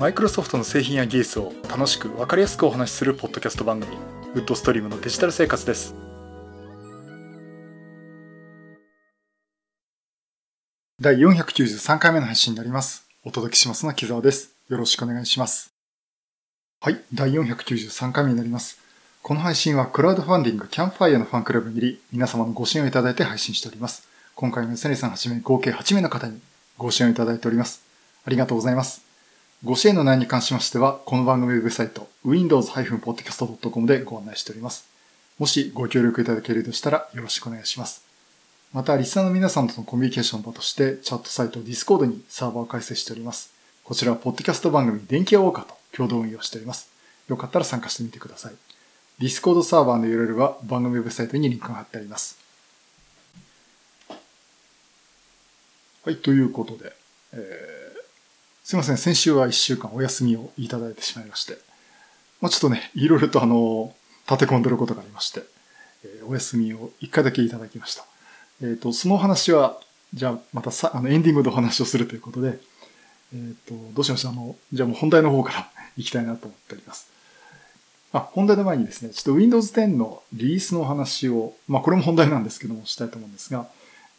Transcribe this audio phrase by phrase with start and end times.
[0.00, 3.94] マイクロソフトの製品や技術を楽しく分かりやすくお話しするポッドキャスト番組
[4.32, 5.94] ウッドストリームのデジタル生活です。
[10.98, 13.06] 第493回目の配信になります。
[13.26, 14.54] お届けしますのは木澤です。
[14.70, 15.70] よろしくお願いします。
[16.80, 18.78] はい第493回目になります。
[19.20, 24.08] この配信はクラウドファンディングキャンプファイアのファンクラブにより皆様のご支援をいただいて配信しております。
[24.34, 26.40] 今回もセネさんはじめ合計8名の方に
[26.78, 27.82] ご支援をいただいております。
[28.24, 29.09] ありがとうございます。
[29.62, 34.88] ご支援の内容に関しましては、この番組ウェブサイト、windows-podcast.com でご案内しております。
[35.38, 38.02] もしご協力いただけるとしたらよろしくお願いします。
[38.72, 43.52] また、リスナーの皆さんとのコミュニケーション場として、チャットサイト Discord にサーバーを開設しております。
[43.84, 46.90] こちらは、ポッドキャスト番組、電気屋ウォーカーと共同運用しております。
[47.28, 48.54] よかったら参加してみてください。
[49.22, 52.38] Discord サーバーの URL は番組ウェブサイトにリンクが貼ってあります。
[56.06, 56.94] はい、ということで、
[57.34, 57.89] えー
[58.70, 61.58] すいません、先週は一週間お休みをいただいてしまいまして、
[62.40, 63.92] まあ、ちょっとね、いろいろとあの、
[64.30, 65.42] 立て込んでることがありまして、
[66.04, 68.04] えー、お休みを一回だけいただきました。
[68.62, 69.80] えっ、ー、と、その話は、
[70.14, 72.60] じゃあまたさ、あの、エンディングでお話をするということで、
[73.34, 74.28] えっ、ー、と、どうしました？
[74.28, 77.08] あの、じゃあもう本題の方から 行きたいなと思っております。
[78.12, 83.68] あ、本題の前にですね、ちょっと Windows 10のリリースのお話を、まあこれも本題なんですけども、したいと思うんですが、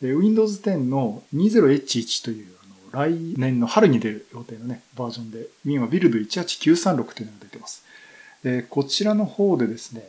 [0.02, 2.61] Windows 10の 20H1 という
[2.92, 7.83] 来年の春に出る予定のね、バージョンで、Win はビルド18936というのが出てます。
[8.44, 10.03] で、こちらの方でですね、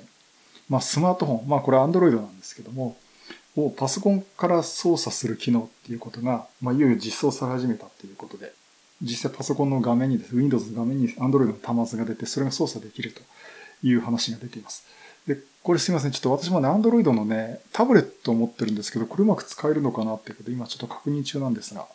[0.69, 2.97] まあスマートフォン、まあこれ Android なんですけども、
[3.55, 8.53] をパソコンから操作する機能っていうことが、まあいよいよ実装され始めたっていうことで、
[9.03, 13.21] 実際パソコンの画面にですね、Windows の画面に Android の端末が出て、それが操作できると
[13.87, 14.85] いう話が出ています。
[15.27, 16.13] で、これすいません。
[16.13, 21.87] ちょっと私もね、Android のね、タブレットを持ってるんですけど、これうまく使えるのかなっていうことで、今ちょっと確認中なんですが、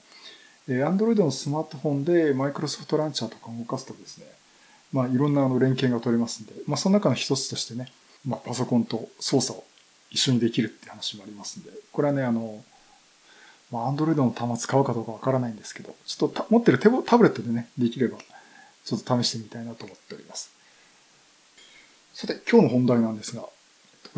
[0.67, 4.25] Android のスマートフォンで Microsoft ランチャーとか動かすとですね、
[4.91, 7.87] まあ、いろんなあの連携が取れますんで、まあ、その中の一つとしてね、
[8.25, 9.63] まあ、パソコンと操作を
[10.11, 12.63] 一緒にできるって話もありますんで、これはね、あの、
[13.71, 18.17] まあ、Android の端末買うかどうかわからないんですけど、ちょっと持ってるタブレットでね、できれば、
[18.85, 20.51] ちょっと試してみたいなと思っております。
[22.13, 23.43] さて、今日の本題なんですが、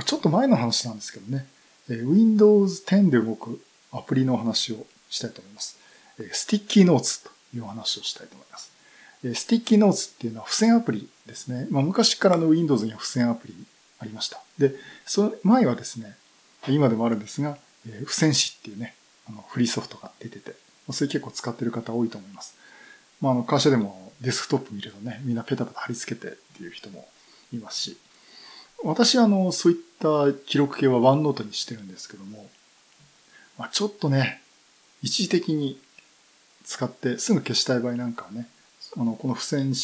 [0.05, 1.47] ちょっと前の話なんですけどね、
[1.89, 3.61] Windows 10で動く
[3.91, 5.77] アプリの話をしたいと思います。
[6.31, 8.71] Sticky Notes というお話をしたいと思います。
[9.33, 11.67] Sticky Notes っていうのは付箋アプリですね。
[11.69, 13.53] まあ、昔からの Windows には付箋アプリ
[13.99, 14.41] ありました。
[14.57, 14.75] で、
[15.05, 16.15] その前はですね、
[16.67, 18.95] 今でもあるんですが、付箋紙っていうね、
[19.27, 20.55] あのフリーソフトが出てて、
[20.91, 22.55] それ結構使ってる方多いと思います。
[23.21, 27.07] まあ、あの会社でもデスクトップ見るとね、みんなペタペタ貼り付けてっていう人も
[27.53, 27.97] いますし、
[28.83, 32.49] 私はあの、そういった記録系はワンノートにしてるんですけども、
[33.57, 34.41] まあ、ちょっとね、
[35.01, 35.79] 一時的に
[36.63, 38.47] 使ってすぐ消したい場合なんかはね、
[38.97, 39.75] あの、この付箋紙っ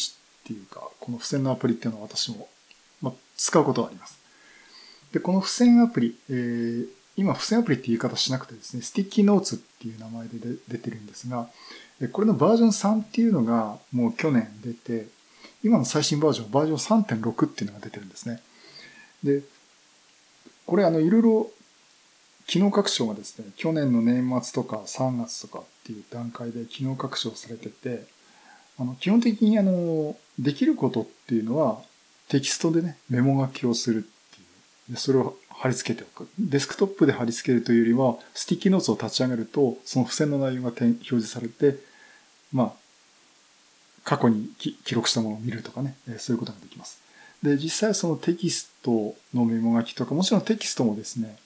[0.44, 2.48] ていうか、この付箋のアプリっていうのは私も、
[3.02, 4.18] まあ、使うことがあります。
[5.12, 10.38] で、この付箋アプリ、えー、今付箋アプリって言い方しなくてですね、 Sticky Notes っていう名前で
[10.68, 11.48] 出てるんですが、
[12.12, 15.06] これのバージョン3っていうのがもう去年出て、
[15.62, 18.40] 今の最新バージョン、バージョン3.6っていうのが出てるんですね。
[19.24, 19.42] で、
[20.66, 21.50] これあの、いろいろ
[22.46, 28.04] 機能拡張がですね、去年の年末とか3月とかっていう段階で機能拡張されてて、
[28.76, 31.80] あの、基本的にあの、できることっていうのは、
[32.28, 34.10] テキストでね、メモ書きをするってい
[34.90, 34.94] う。
[34.94, 36.28] で、それを貼り付けておく。
[36.40, 41.78] デスクトップで貼り付けるというよりは、 Sticky Notes を立ち上げると、その付箋の内容が表示されて、
[42.52, 42.72] まあ、
[44.02, 47.00] 過去に記録したものを見るとかね、そういうことができます。
[47.44, 51.36] で、実際そのテキストのメモ書きとか、もちろんテキストもですね、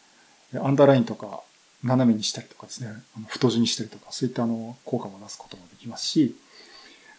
[0.55, 1.43] アンダーラインとか
[1.83, 2.91] 斜めにしたりとかですね、
[3.29, 6.37] 太字にしたりとか、そういったあの効果も出すこともできますし、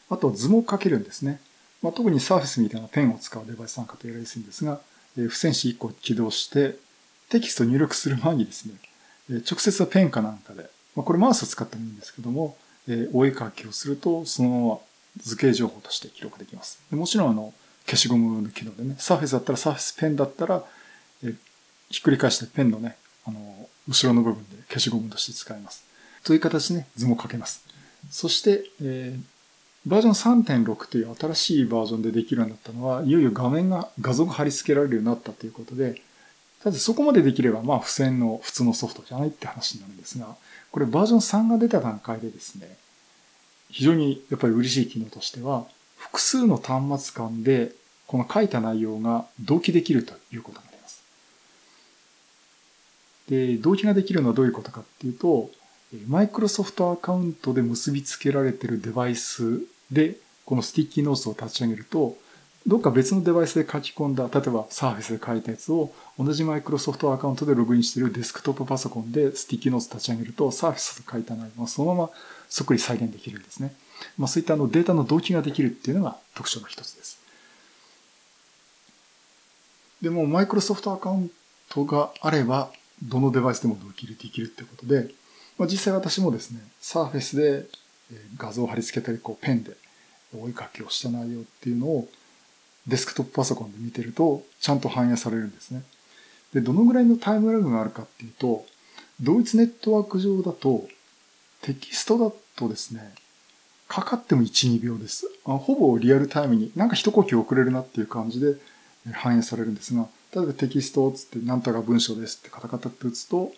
[0.09, 1.39] あと図も書けるんですね。
[1.81, 4.81] まあ、特にサーフェスみたいなペンを使うデバイスなんかとやりやすいんですが、
[5.15, 6.75] 付箋紙1個起動して、
[7.29, 8.75] テキスト入力する前にですね、
[9.29, 12.57] え直接はペンかなんかで、まあ、これマウスを使ってもいいんですけども、
[12.87, 14.79] えお絵描きをすると、そのまま
[15.17, 16.79] 図形情報として記録できます。
[16.91, 17.53] もちろんあの、
[17.85, 20.63] 消しゴムの機能でね、サーフェスだったらサーフェスペンだったら、
[21.23, 21.33] え
[21.89, 22.97] ひっくり返してペンのね、
[23.31, 25.83] の、後ろの部分で消しゴムとして使います。
[26.23, 27.65] という形で、図も書けます。
[28.09, 36.01] そして、えー、バージョン3.6という新しいバージョンでできるようになったのは、いよいよ画面が、画像が貼り付けられるようになったということで、
[36.63, 40.35] ただそこまでできれば、まあ、付箋の普通のソフトじゃないって話になるんですが、
[40.71, 42.77] これバージョン3が出た段階でですね、
[43.71, 45.65] 非常にやっぱり嬉しい機能としては、
[45.97, 47.71] 複数の端末間で
[48.05, 50.70] この書いた内容が同期できるということがです、
[53.61, 55.49] 同期ができるのはどういうことかっていうと、
[56.07, 59.61] マイクロソフトアカウントで結びつけられているデバイス
[59.91, 62.17] でこの Sticky Notes を立ち上げると、
[62.67, 72.09] どっか別のデバイスで書き込んだ、例えば Surface で書いたやつを同じ Microsoft アカウントでログインしているデスクトップパソコンで Sticky Notes 立ち上げると Surface で書いた内容をそのまま
[72.49, 73.73] そっくり再現できるんですね。
[74.17, 77.19] まあそういったあのデータの同期ができるっていうのが特徴の一つです。
[80.01, 81.31] でも Microsoft アカウン
[81.69, 82.71] トがあれば
[83.03, 85.09] どのデバイスでもできるってことで、
[85.57, 87.65] まあ、実際私もですね、Surface で
[88.37, 89.75] 画像を貼り付けたり、こうペンで
[90.37, 92.07] お絵かきをした内容っていうのを
[92.87, 95.83] デスクトップパソコンで見てるとちゃんと反映されるんですね。
[96.53, 98.65] で、どのぐらいのタイムラグがあるかっていうと、
[99.21, 100.87] 同一ネットワーク上だと
[101.61, 103.13] テキストだとですね、
[103.87, 105.27] かかっても1、2秒です。
[105.43, 108.55] ほぼリアルタイムになんか一呼吸遅れるなっていう感じで
[109.11, 113.51] 反映されるんですが、例えばテキストをつってなんとか文章ですってカタカタって打つと、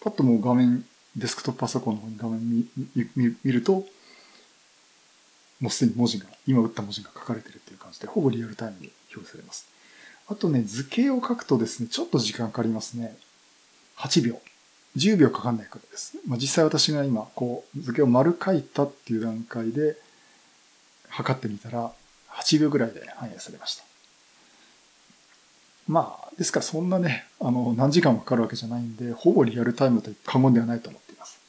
[0.00, 0.84] パッともう画面、
[1.16, 2.66] デスクトップパソコンの方に画面見
[3.14, 3.84] 見見ると、
[5.60, 9.68] もうすでに文字が、今打った文字が書かれてるっていう感じで、ほぼリアルタイムに表示されます。
[10.28, 13.16] あとね、図形を書くとですね、ちょっと時間かかりますね。
[13.98, 14.40] 8秒。
[14.96, 16.16] 10秒かかんないからです。
[16.26, 19.96] まあ、実際私が今、こう、図形を丸書いたっていう段階で、
[21.08, 21.92] 測ってみたら、
[22.30, 23.89] 8秒ぐらいで反映されました。
[25.90, 31.40] まあ、ですからそんなね、あの、何時間もかかるわけじゃないんで、ほぼリアルタイムと過言ではないと思っています。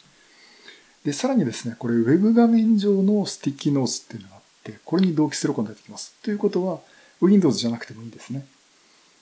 [1.05, 6.15] で、さらにですね、これ Web 画面上の Sticky Notes っていうのがあって、これに同期することができます。
[6.23, 6.79] ということは、
[7.21, 8.47] Windows じゃなくてもいいんですね。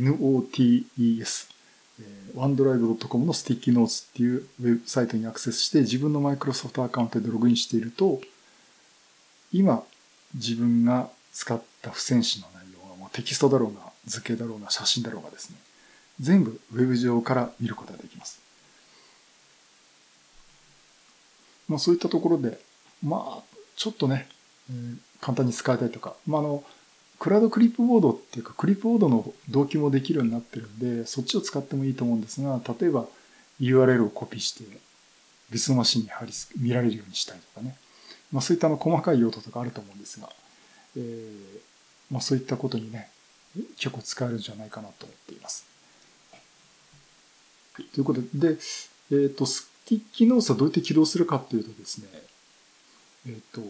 [0.00, 1.54] notes、
[2.34, 8.20] OneDrive.com の Sticky Notes っていうウェブサイトにアクセスして自分の Microsoft アカウントでログインしていると、
[9.52, 9.84] 今
[10.34, 15.56] 自分が使った付箋紙の内容がもうテキストだろうが図形だろうが写真だろうがですね、
[16.20, 18.40] 全部ウェブ上から見ることができます。
[21.68, 22.58] まあそういったところで、
[23.02, 23.42] まあ
[23.76, 24.28] ちょっとね、
[24.70, 26.64] えー、簡単に使いたいとか、まああの、
[27.24, 33.06] クラウドクリップボードっていうか、クリップボードの同期もできるようになってるんで、そっちを使ってもいいと思うんですが、例えば
[33.62, 34.64] URL をコピーして、
[35.48, 37.76] 別のマシンに貼り見られるようにしたりとかね。
[38.30, 40.28] まあそういったの細かい用途とかあると思うんですが、
[40.98, 41.32] えー、
[42.10, 43.08] まあそういったことにね、
[43.78, 45.64] 結構使えるんじゃないかなと思っています。
[47.94, 48.58] ということで、で、
[49.12, 52.08] えっ、ー、と、 Sticky Notes はどうやって起動するかっていうとですね、
[53.26, 53.62] えっ、ー、と、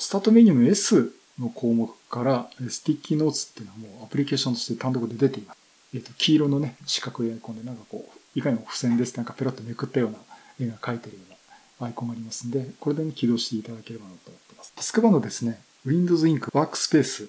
[0.00, 5.58] スタートメニューの S の項目から、 Sticky Notes っていうのはもうアプリケーションとして単独で出ています。
[5.94, 10.18] えっ、ー、と、黄色のね、四角いアイコンでなんかこう、いかにも付箋ですなんかペロッとめくったような
[10.60, 14.72] 絵が描いてるようなアイコンがありますんで、これでも起動していただければなと思っています。
[14.76, 17.28] タスクバーのですね、Windows Ink ワークスペース。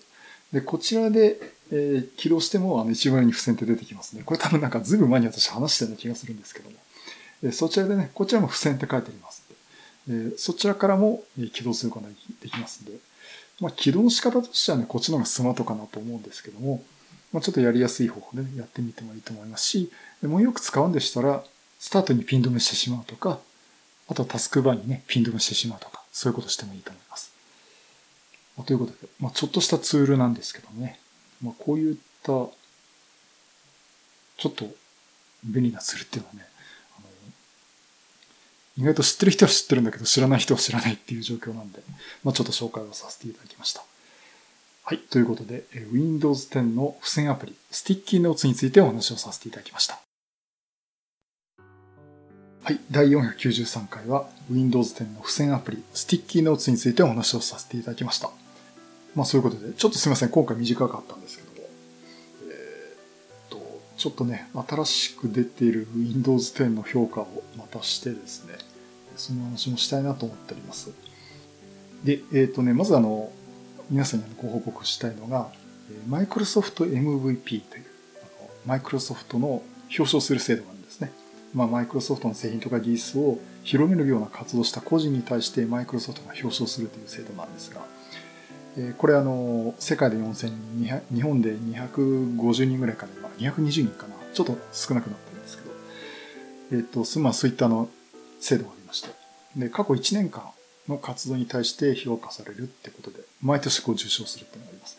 [0.52, 1.40] で、こちらで、
[1.72, 4.24] えー、起動しても、あの、一番上に付箋って出てきますね。
[4.26, 6.76] これ多分なんかずいぶん前に私話したような気がするんですけども。
[7.44, 9.44] えー、そちらでね、こちらも付箋って書いてあります
[10.10, 11.24] えー、そちらからも
[11.54, 12.12] 起動することが
[12.42, 12.94] できますんで、
[13.60, 16.84] まあ、起動の仕方としてはね、こっちの方がスマートかなと思うんですけども、
[17.32, 19.92] まあ、ちょっとやりやすい方法で、ね、やってみてもいいと思いますし、
[20.22, 21.44] でもうよく使うんでしたら、
[21.80, 23.40] スタートにピン止めしてしまうとか、
[24.08, 27.32] あとタスクバーにね、ピン止めしてしまうとか、そういうことしてもいいと思います。
[28.58, 31.00] まあ、ということで、まあ、ちょっとしたツールなんですけどね、
[31.42, 34.66] まあ、こういった、ちょっと
[35.44, 36.48] 便利なツールっていうのはね、
[38.80, 41.82] 意外と知ってる人は知ってるんだけど、知らない人は知らないっていう状況なんで、
[42.24, 43.84] まあ、ちょっと紹介をさせていただきました。
[44.86, 45.00] はい。
[45.00, 50.00] ということで、Windows 10の付箋アプリ、 Sticky Notes についてお話をさせていただきました。
[52.64, 52.80] はい。
[52.90, 58.32] 第493回は Windows 10の付箋アプリ、 Sticky Notes についてお話をさせていただきました。
[59.14, 60.30] まあそういうことで、ちょっとすいません。
[60.30, 61.68] 今回短かったんですけども、
[62.50, 68.69] えー、っと、ちょっとね、新しく出ている Windows 10の評価をまたしてですね、
[69.20, 70.92] その話もしたいなと思っております。
[72.04, 73.32] で、えっ、ー、とね、まずあの、
[73.90, 75.52] 皆さんにご報告したいのが、
[76.08, 77.86] マイクロソフト MVP という、
[78.66, 81.12] マイクロソフトの表彰する制度があるんですね。
[81.54, 87.82] まあ、マイクロソフトの製品とか技術を広めるような活動した個人に対してマイクロソフトが表彰するという制度なんですが、
[88.98, 94.16] これあの、世界で4000人、日本で250人ぐらいから今、220人かな。
[94.34, 95.72] ちょっと少なくなってるんですけど、
[96.72, 97.90] えっ、ー、と、まあそういったの、
[98.40, 98.72] 制度が、
[99.56, 100.44] で、過去1年間
[100.88, 104.98] の活動に対して評価されるってことで、毎年こう受賞するっていうのがあります。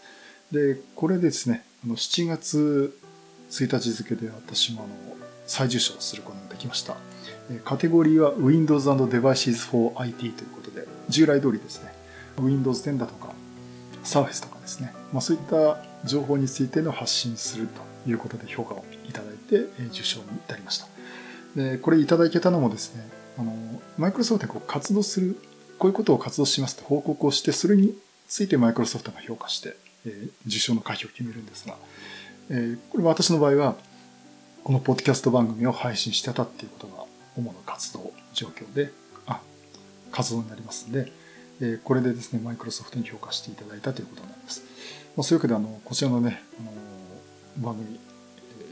[0.53, 2.99] で、これですね、あの7月
[3.51, 5.17] 1日付で私もあの
[5.47, 6.97] 再受賞することができました。
[7.65, 11.93] カテゴリーは Windows and Devices for IT ということで、従来通りですね、
[12.39, 13.33] Windows 10だとか、
[14.05, 17.67] Surface とかですね、まあ、そういった情報についての発信する
[18.05, 20.87] ということで評価をいただいて、受賞に至りました。
[21.57, 25.37] で、これいただけたのもですね、あの、マイクロソフトでこう活動する、
[25.79, 27.95] こういうことを活動しますと報告をして、それに
[28.29, 31.77] ついてマイクロソフトが評価して、えー、受賞の可否を決めるんですが、
[32.51, 33.77] えー、これ私の場合は、
[34.63, 37.05] このポッドキャスト番組を配信してたっていうことが
[37.35, 38.93] 主な活動状況で、
[39.27, 39.41] あ、
[40.13, 41.11] 活動になりますんで、
[41.63, 44.63] えー、これでですね、マイクロソフトに評価していただいたということになります。
[45.17, 46.63] まあ、そういうわけで、あの、こちらのね、あ
[47.63, 47.99] の、番組、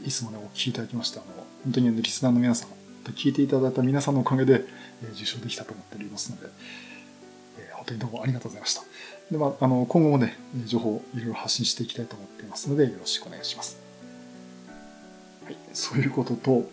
[0.05, 2.69] いつもね、お聞きいただきました、あの、本当に、リスナーの皆さん、
[3.11, 4.65] 聞いていただいた皆さんのおかげで、
[5.03, 6.47] えー、受賞できたと思っておりますので、
[7.59, 8.83] えー、本当にどうもありがとうございました。
[9.31, 13.77] で、まあ、あの、今後もね、情報いろいろ発信していきたいと思っていますので、よろしくお願いします。
[15.45, 16.69] はい、そういうことと、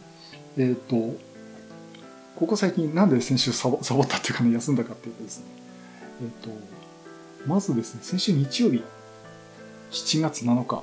[0.56, 1.18] えっ、ー、と、
[2.37, 5.45] ここ最近なんで先週サボサボったっていうかね、休んだかっていうとですね、
[6.23, 6.50] えっ、ー、と、
[7.47, 8.83] まずですね、先週日曜日、
[9.90, 10.83] 7月7日、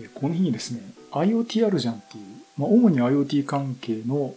[0.00, 0.80] えこの日にですね、
[1.12, 2.24] IoT あるじゃんっていう、
[2.56, 4.34] まあ、主に IoT 関係の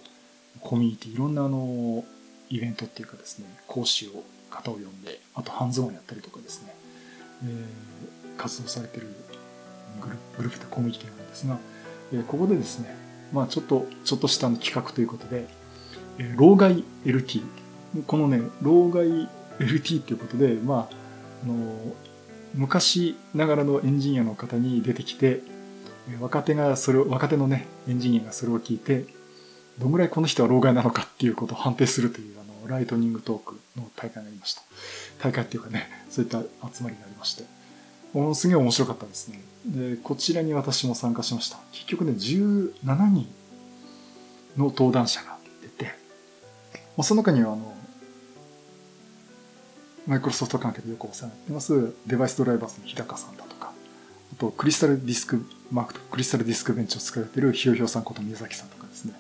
[0.62, 2.04] コミュニティ、いろんなあの、
[2.50, 6.74] イベントっていうかですね、講師を、方を呼んで、あとハンズオンやったりとかですね、
[7.44, 9.08] えー、活動されてる
[10.02, 11.58] グルグループでコミュニティなんですが、
[12.14, 12.96] えー、ここでですね、
[13.32, 15.46] まあちょっと、ちょっとした企画ということで、
[16.18, 17.42] え老害 LT。
[18.06, 20.96] このね、老害 LT っていうことで、まあ、
[21.44, 21.56] あの、
[22.56, 25.42] 昔ながらのエンジニアの方に出てきて、
[26.20, 29.06] 若手がそれを、若手のね、エンジニアがそれを聞いて、
[29.80, 34.62] どんぐらいこの人は老害なのかっていうことを判定するという、あの、ライトニングトークの大会がありました。
[35.20, 37.44] 大会っていうかね、そういった集まりがありまして。
[38.14, 39.42] ものすげえ面白かったですね。
[39.66, 41.58] で、こちらに私も参加しました。
[41.72, 42.74] 結局ね、17
[43.10, 43.28] 人
[44.58, 45.40] の登壇者が
[47.00, 47.74] まあ、その中にはあの、
[50.06, 53.72] マイクロソフト関係でよくお世話になってます、デバイスドライバーズの日高さんだとか、
[54.34, 59.14] あと、クリスタルディスク、マークとクリスタルディスクベンチを作られているひよひよさんこと宮崎さんとかですね、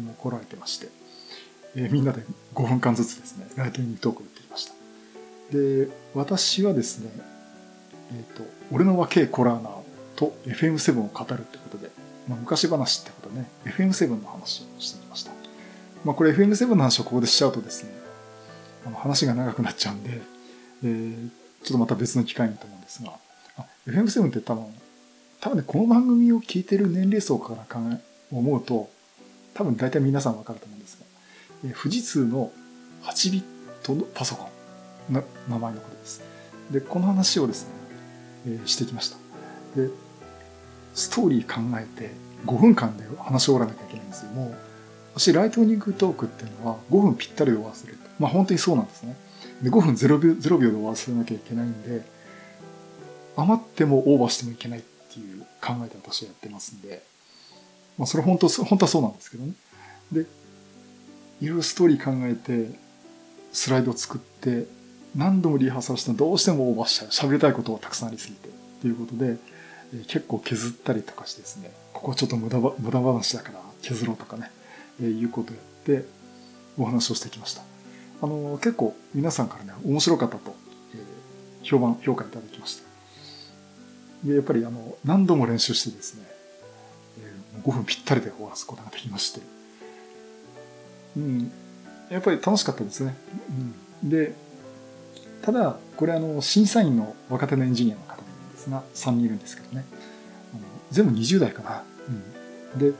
[0.00, 0.88] も来られてまして、
[1.76, 2.22] えー、みんなで
[2.54, 4.72] 5分間ずつですね、ライトニングトークを打ってきました。
[5.52, 7.10] で、私はですね、
[8.12, 9.72] えっ、ー、と、俺の若えコラーナー
[10.16, 11.90] と FM7 を語るってことで、
[12.28, 15.32] まあ、昔話ってことでね、FM7 の話をしてきました。
[16.04, 17.90] まあ、これ FM7 の話をここでしちゃうとですね、
[18.86, 20.20] あの話が長くなっちゃうんで、
[20.84, 21.28] えー、
[21.62, 23.12] ちょっとまた別の機会にと思うんですが、
[23.86, 24.66] FM7 って多分、
[25.40, 27.98] 多分ね、この番組を聞いてる年齢層から考え、
[28.30, 28.90] 思うと、
[29.54, 31.06] 多分大体皆さんわかると思うんですが、
[31.70, 32.52] え、富士通の
[33.04, 33.42] 8ビッ
[33.82, 34.50] トのパソコ
[35.10, 36.22] ンの名前のことです。
[36.70, 37.70] で、この話をですね、
[38.46, 39.16] えー、してきました。
[39.76, 39.88] で、
[40.94, 42.10] ストーリー考えて
[42.46, 44.30] 5分間で話し終わらなきゃいけないんですよ。
[44.32, 44.54] もう
[45.14, 47.96] 私、ライトニングトークっていうのは5分ぴったりで終わらせる。
[48.18, 49.16] まあ本当にそうなんですね。
[49.62, 52.02] で、5分0秒 ,0 秒で終わらせなきゃいけないんで、
[53.36, 54.82] 余ってもオーバーしてもいけないっ
[55.12, 57.02] ていう考えで私はやってますんで、
[57.98, 59.52] まあそれ本当、本当はそうなんですけどね。
[60.12, 60.20] で、
[61.40, 62.78] いろいろストーリー考えて、
[63.52, 64.66] スライド作って、
[65.14, 67.08] 何度もリハーサルしてどうしてもオーバーしちゃう。
[67.08, 68.48] 喋りたいことがたくさんありすぎて。
[68.48, 68.50] っ
[68.82, 69.36] ていうことで、
[70.08, 74.50] 結構削ったりとかしてですね、ここはちょっと無駄無駄話だから削ろうとかね。
[75.00, 75.64] えいうことをやっ
[76.02, 76.06] て
[76.78, 77.62] お話をしてきました。
[78.22, 80.54] あの、結構皆さんからね、面白かったと、
[80.94, 82.82] えー、評判、評価いただきました。
[84.24, 86.26] で、やっぱりあの、何度も練習してですね、
[87.64, 89.40] 5分ぴったりで終わらすことができまして、
[91.16, 91.52] うん、
[92.10, 93.16] やっぱり楽しかったですね。
[94.02, 94.34] うん、で、
[95.42, 99.84] ただ、これあの、審査員の若手のエンジニアの方なんですが、3人いるんですけどね。
[100.52, 101.82] あの全部20代かな。
[102.74, 102.96] うん、で、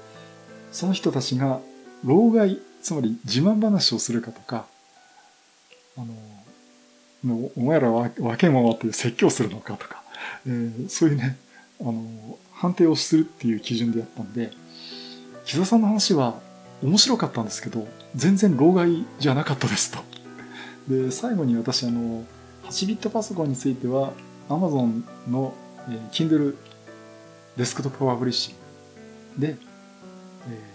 [0.72, 1.60] その人たちが
[2.04, 4.66] 老害、つまり自慢話をするかとか、
[5.96, 10.02] あの、お前らはけもって説教するのかとか、
[10.46, 11.38] えー、そういうね、
[11.84, 14.50] あの、判定をするっていう基準でやったんで、
[15.44, 16.40] 木田さんの話は
[16.82, 19.98] 面白かったんですけど、全然老害じゃなかったですと。
[20.88, 22.24] で、最後に私、あの、
[22.64, 24.12] 8ビットパソコンについては、
[24.48, 25.54] Amazon の、
[25.88, 26.56] えー、Kindle
[27.56, 28.54] デスクトップパブリッシン
[29.36, 29.56] グで、
[30.48, 30.70] え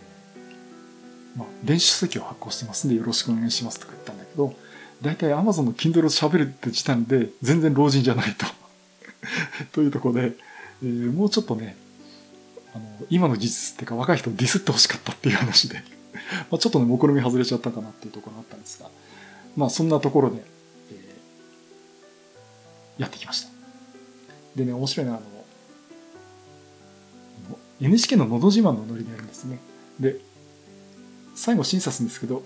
[1.36, 4.54] ーまあ、電子書籍を発行してますんでよろしくお願いしますとか言ったんだけど、
[5.01, 8.46] 大体 Amazon の Kindle を喋るって時点で全然老人じゃないと
[9.72, 10.34] というところで、
[10.84, 11.76] えー、もうちょっとね、
[12.74, 15.82] あの、今の技術っていうか若い人をディスってほしかったっていう話で
[16.50, 18.90] まあちょっとね、目論み外れちゃったかなっていうところがあったんですが、
[19.56, 20.44] まあそんなところで、
[20.92, 23.50] えー、やってきました。
[24.56, 25.28] でね、面白いのは、あの、
[27.82, 29.60] NHK ののど自慢のノリでやるんですね。
[30.00, 30.20] で、
[31.36, 32.44] 最後審査するんですけど、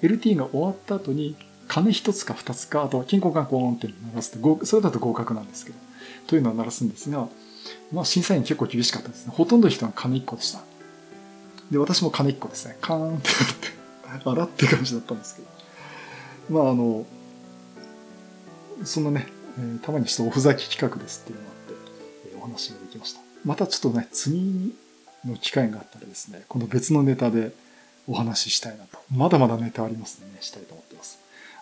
[0.00, 1.36] LT が終わった後に、
[1.68, 5.78] 鐘一つか二つか、あとは金庫観光音って鳴らすと、それだと合格なんですけど、
[6.26, 7.28] というのを鳴らすんですが、
[7.92, 9.32] まあ審査員結構厳しかったですね。
[9.34, 10.60] ほとんどの人は鐘一個でした。
[11.70, 12.76] で、私も鐘一個ですね。
[12.80, 13.34] カーンってや
[14.16, 15.48] って、 あらって感じだったんですけど。
[16.50, 17.06] まああの、
[18.84, 19.26] そんなね、
[19.58, 21.74] えー、たまにちょっとおふざけ企画ですっていうのがあって、
[22.32, 23.20] えー、お話ができました。
[23.44, 24.74] またちょっとね、次
[25.24, 27.52] の機会があったらですね、この別のネタで
[28.06, 28.98] お話ししたいなと。
[29.10, 31.18] まだまだネタありますね、したいと思ってます。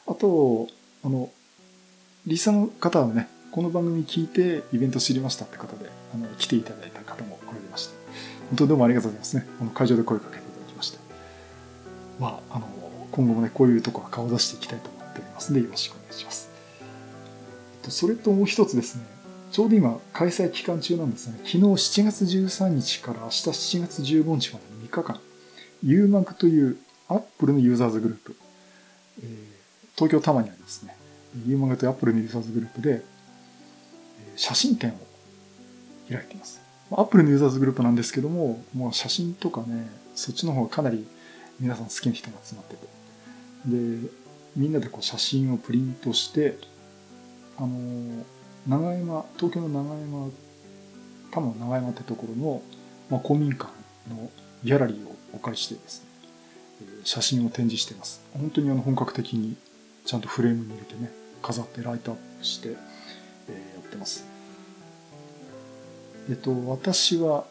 [0.06, 0.68] あと、
[1.04, 1.30] あの、
[2.26, 7.94] リサの方はね、この番組聞いてイベント知りましたって方で、あの、来ていただいた方もおられました。
[8.50, 9.46] 本当にどうもありがとうございますね。
[9.58, 10.98] この会場で声かけていただきまして。
[12.20, 12.68] まあ、あの、
[13.10, 16.48] 今後もね、こういうとこは顔を出していきたいと思っておりますので、よろしくお願いします。
[17.88, 19.02] それともう一つですね、
[19.50, 21.34] ちょうど今、開催期間中なんですね。
[21.38, 25.20] 昨日7月13日から明日7月15日までの3日間、
[25.84, 26.76] UMAG という
[27.08, 28.36] Apple のユーザーズグループ、
[29.24, 29.28] えー、
[29.96, 30.94] 東京多摩にありますね、
[31.48, 33.02] UMAG という Apple のユーザーズグループで、
[34.40, 34.94] 写真展を
[36.08, 36.62] 開いています。
[36.90, 41.06] Apple のユーザーズグループなんですけども、もう写真とかね、そっちの方がかなり
[41.60, 42.86] 皆さん好きな人が集まってて、
[43.66, 44.08] で、
[44.56, 46.56] みんなでこう写真をプリントして、
[47.58, 48.24] あの、
[48.66, 50.30] 長山、東京の長山、
[51.32, 52.62] 多摩長山ってところの、
[53.10, 53.66] まあ、公民館
[54.08, 54.30] の
[54.64, 56.08] ギャラリーをお借りしてですね、
[57.04, 58.22] 写真を展示してます。
[58.32, 59.54] 本当にあの本格的に
[60.06, 61.10] ちゃんとフレームに入れてね、
[61.42, 64.29] 飾ってライトアップして、えー、やってます。
[66.28, 67.44] えっと、私は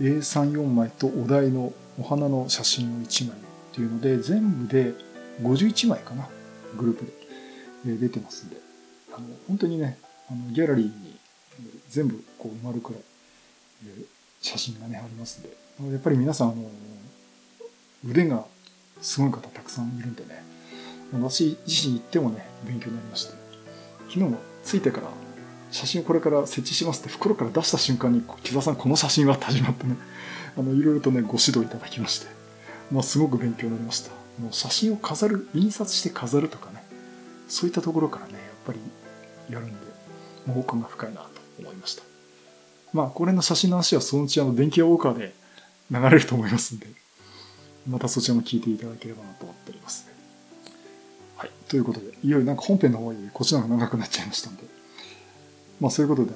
[0.00, 3.40] A34 枚とお題のお花の写真を1枚っ
[3.72, 4.92] ていうので、全部で
[5.42, 6.28] 51枚かな、
[6.76, 7.22] グループで。
[7.84, 8.56] 出てますんで、
[9.12, 9.98] あの本当にね、
[10.30, 11.18] あのギャラリーに
[11.88, 13.02] 全部こう埋まるくらい
[14.40, 16.70] 写真がね、ありますんで、やっぱり皆さん、あの、
[18.08, 18.44] 腕が
[19.00, 20.44] すごい方たくさんいるんでね、
[21.12, 23.32] 私自身行ってもね、勉強になりまして、
[24.08, 25.08] 昨日も着いてから
[25.72, 29.96] 写真をこれから設置しますって袋から出した瞬間に、木澤さんこの写真はって始まってね、
[30.56, 32.26] あの、いろいろとね、ご指導いただきまして、
[32.92, 34.10] まあ、すごく勉強になりました。
[34.38, 36.84] もう写真を飾る、印刷して飾るとかね、
[37.48, 38.78] そういったところからね、やっぱり
[39.52, 39.74] やるんで、
[40.46, 42.02] もう奥が深いなと思いました。
[42.92, 45.34] まあ、これの写真の話はそのうちあの、電気屋ウォーカーで
[45.90, 46.86] 流れると思いますんで、
[47.88, 50.06] またそちらも聞いていただければなと思っております。
[51.38, 51.50] はい。
[51.68, 54.64] ということで、いよいよなんか本編の方にこっちの方が長くなっちゃいましたんで、
[55.82, 56.34] まあそういうことで、あ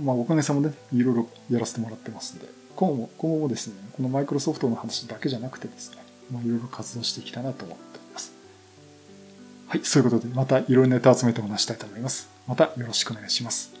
[0.00, 5.98] の、まあおかげさまで、ね、いろいろやらせてもらってますんで、今後も、今後もですね、このマイクロソフトの話だけじゃなくてですね、
[6.32, 8.32] まあいろいろ活動していきたいなと思っております。
[9.68, 9.80] はい。
[9.84, 12.30] そういうことで、またいろいろネタ集めてお話したいと思います。
[12.46, 13.77] またよろしくお願いします。